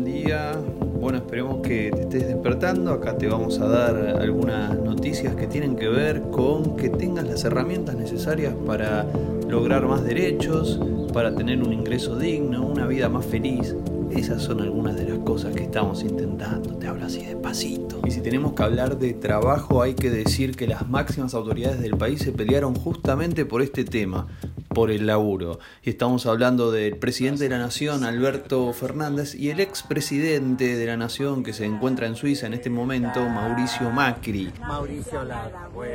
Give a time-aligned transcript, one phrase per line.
[0.00, 0.52] buen día.
[0.98, 2.92] Bueno, esperemos que te estés despertando.
[2.92, 7.44] Acá te vamos a dar algunas noticias que tienen que ver con que tengas las
[7.44, 9.04] herramientas necesarias para
[9.48, 10.80] lograr más derechos,
[11.12, 13.74] para tener un ingreso digno, una vida más feliz.
[14.10, 16.76] Esas son algunas de las cosas que estamos intentando.
[16.76, 18.00] Te hablo así despacito.
[18.06, 21.96] Y si tenemos que hablar de trabajo, hay que decir que las máximas autoridades del
[21.96, 24.28] país se pelearon justamente por este tema
[24.74, 25.58] por el laburo.
[25.82, 30.96] Y estamos hablando del presidente de la Nación, Alberto Fernández, y el expresidente de la
[30.96, 34.52] Nación que se encuentra en Suiza en este momento, Mauricio Macri.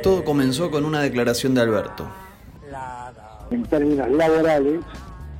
[0.02, 2.06] Todo comenzó con una declaración de Alberto.
[3.50, 4.80] En términos laborales,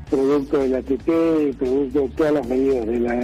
[0.09, 3.15] producto de la ATP, producto de todas las medidas de la,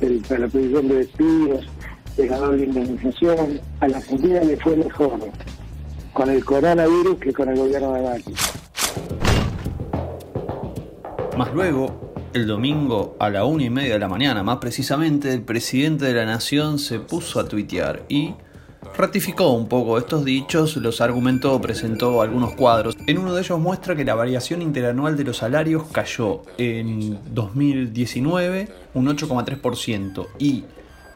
[0.00, 1.66] de, la prohibición de despidos,
[2.16, 5.20] de la doble indemnización, a la Argentina le fue mejor
[6.12, 8.34] con el coronavirus que con el gobierno de Macri.
[11.36, 15.40] Más luego, el domingo a la una y media de la mañana, más precisamente, el
[15.40, 18.34] presidente de la nación se puso a tuitear y
[18.98, 22.98] ratificó un poco estos dichos, los argumentó, presentó algunos cuadros.
[23.06, 28.68] En uno de ellos muestra que la variación interanual de los salarios cayó en 2019
[28.92, 30.64] un 8,3% y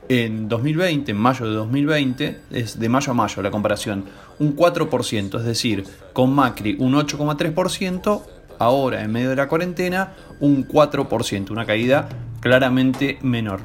[0.09, 4.05] en 2020, en mayo de 2020, es de mayo a mayo la comparación,
[4.39, 8.23] un 4%, es decir, con Macri un 8,3%,
[8.59, 12.09] ahora en medio de la cuarentena un 4%, una caída
[12.41, 13.61] claramente menor.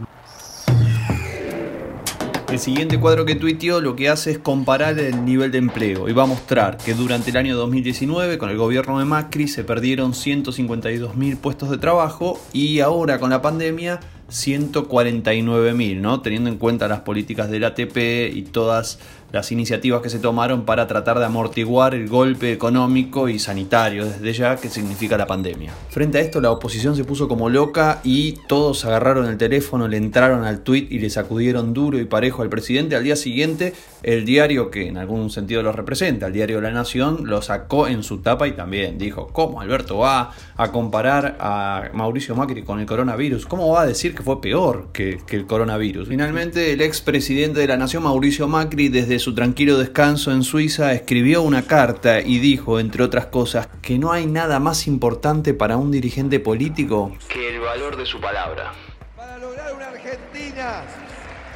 [2.51, 6.11] El siguiente cuadro que tuiteó lo que hace es comparar el nivel de empleo y
[6.11, 10.11] va a mostrar que durante el año 2019 con el gobierno de Macri se perdieron
[10.11, 16.21] 152.000 puestos de trabajo y ahora con la pandemia 149.000, ¿no?
[16.21, 18.99] Teniendo en cuenta las políticas del ATP y todas
[19.31, 24.33] las iniciativas que se tomaron para tratar de amortiguar el golpe económico y sanitario desde
[24.33, 25.73] ya que significa la pandemia.
[25.89, 29.97] Frente a esto la oposición se puso como loca y todos agarraron el teléfono, le
[29.97, 32.95] entraron al tweet y le sacudieron duro y parejo al presidente.
[32.95, 33.73] Al día siguiente
[34.03, 38.03] el diario que en algún sentido lo representa, el diario La Nación, lo sacó en
[38.03, 42.85] su tapa y también dijo, ¿cómo Alberto va a comparar a Mauricio Macri con el
[42.85, 43.45] coronavirus?
[43.45, 46.09] ¿Cómo va a decir que fue peor que, que el coronavirus?
[46.09, 51.43] Finalmente el expresidente de la Nación, Mauricio Macri, desde su tranquilo descanso en Suiza, escribió
[51.43, 55.91] una carta y dijo, entre otras cosas, que no hay nada más importante para un
[55.91, 58.73] dirigente político que el valor de su palabra.
[59.15, 60.83] Para lograr una Argentina,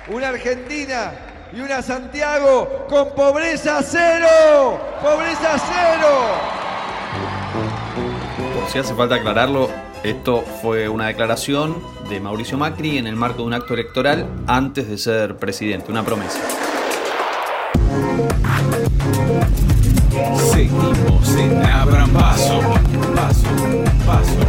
[0.08, 1.14] una Argentina
[1.52, 6.10] y una Santiago con pobreza cero, pobreza cero.
[8.54, 9.70] Por si hace falta aclararlo,
[10.04, 14.88] esto fue una declaración de Mauricio Macri en el marco de un acto electoral antes
[14.88, 16.40] de ser presidente, una promesa.
[20.52, 22.60] Seguimos en Abran Paso.
[23.16, 23.48] Paso,
[24.06, 24.40] paso.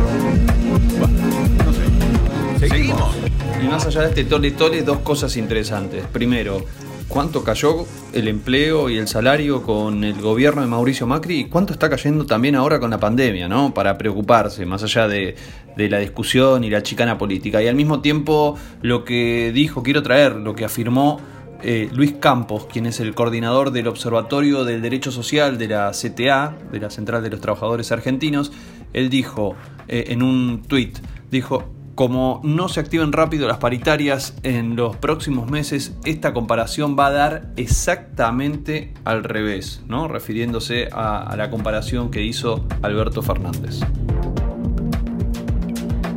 [1.65, 2.69] No sé.
[2.69, 3.15] Seguimos.
[3.63, 6.05] Y más allá de este tole tole, dos cosas interesantes.
[6.13, 6.65] Primero,
[7.09, 11.73] cuánto cayó el empleo y el salario con el gobierno de Mauricio Macri y cuánto
[11.73, 13.73] está cayendo también ahora con la pandemia, ¿no?
[13.75, 15.37] Para preocuparse, más allá de,
[15.77, 17.63] de, la discusión y la chicana política.
[17.63, 21.21] Y al mismo tiempo, lo que dijo, quiero traer, lo que afirmó
[21.63, 26.57] eh, Luis Campos, quien es el coordinador del Observatorio del Derecho Social de la CTA,
[26.71, 28.53] de la Central de los Trabajadores Argentinos,
[28.93, 29.55] él dijo
[29.89, 30.99] eh, en un tuit,
[31.31, 31.65] dijo,
[31.95, 37.13] como no se activen rápido las paritarias en los próximos meses, esta comparación va a
[37.13, 40.07] dar exactamente al revés, ¿no?
[40.07, 43.81] refiriéndose a, a la comparación que hizo Alberto Fernández.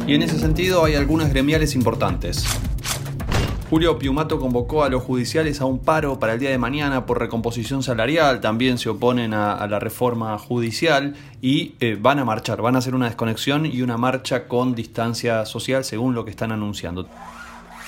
[0.05, 2.44] Y en ese sentido hay algunas gremiales importantes.
[3.69, 7.19] Julio Piumato convocó a los judiciales a un paro para el día de mañana por
[7.19, 12.74] recomposición salarial, también se oponen a, la reforma judicial y eh, van a marchar, van
[12.74, 17.08] a hacer una desconexión y una marcha con distancia social según lo que están anunciando.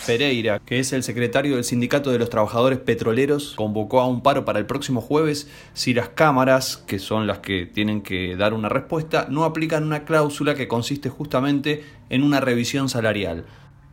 [0.05, 4.45] Pereira, que es el secretario del Sindicato de los Trabajadores Petroleros, convocó a un paro
[4.45, 8.69] para el próximo jueves si las cámaras, que son las que tienen que dar una
[8.69, 13.45] respuesta, no aplican una cláusula que consiste justamente en una revisión salarial.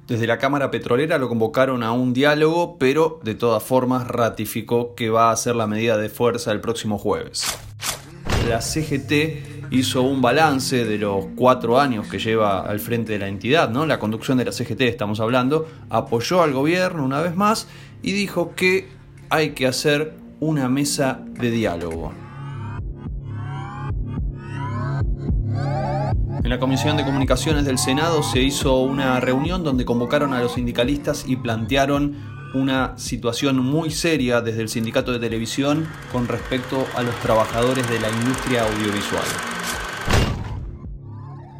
[0.09, 5.11] Desde la Cámara Petrolera lo convocaron a un diálogo, pero de todas formas ratificó que
[5.11, 7.47] va a ser la medida de fuerza el próximo jueves.
[8.49, 13.29] La CGT hizo un balance de los cuatro años que lleva al frente de la
[13.29, 13.85] entidad, ¿no?
[13.85, 17.69] La conducción de la CGT, estamos hablando, apoyó al gobierno una vez más
[18.03, 18.89] y dijo que
[19.29, 22.28] hay que hacer una mesa de diálogo.
[26.45, 30.53] En la Comisión de Comunicaciones del Senado se hizo una reunión donde convocaron a los
[30.55, 32.15] sindicalistas y plantearon
[32.55, 38.01] una situación muy seria desde el sindicato de televisión con respecto a los trabajadores de
[38.01, 39.25] la industria audiovisual.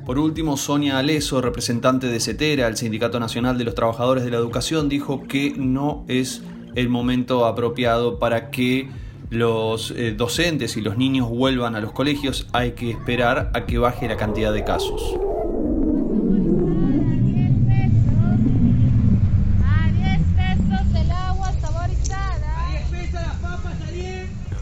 [0.07, 4.39] Por último, Sonia Aleso, representante de CETERA, el Sindicato Nacional de los Trabajadores de la
[4.39, 6.43] Educación, dijo que no es
[6.77, 8.89] el momento apropiado para que
[9.31, 12.47] los eh, docentes y los niños vuelvan a los colegios.
[12.53, 15.17] Hay que esperar a que baje la cantidad de casos.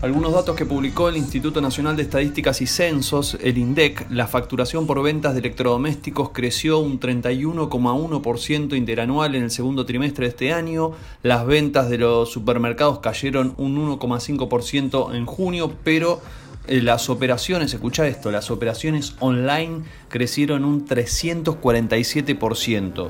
[0.03, 4.87] Algunos datos que publicó el Instituto Nacional de Estadísticas y Censos, el INDEC, la facturación
[4.87, 10.93] por ventas de electrodomésticos creció un 31,1% interanual en el segundo trimestre de este año,
[11.23, 16.21] las ventas de los supermercados cayeron un 1,5% en junio, pero
[16.69, 23.09] eh, las operaciones, escucha esto, las operaciones online crecieron un 347%.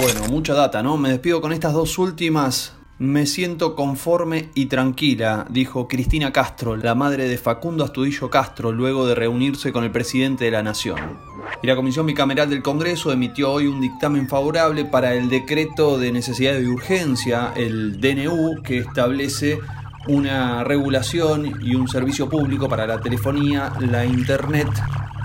[0.00, 0.98] Bueno, mucha data, ¿no?
[0.98, 2.73] Me despido con estas dos últimas.
[2.98, 9.04] Me siento conforme y tranquila, dijo Cristina Castro, la madre de Facundo Astudillo Castro, luego
[9.04, 11.18] de reunirse con el presidente de la Nación.
[11.60, 16.12] Y la Comisión Bicameral del Congreso emitió hoy un dictamen favorable para el decreto de
[16.12, 19.58] necesidad de urgencia, el DNU, que establece
[20.06, 24.68] una regulación y un servicio público para la telefonía, la internet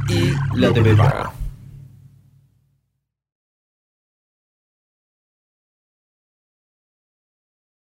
[0.08, 1.39] y la TV paga.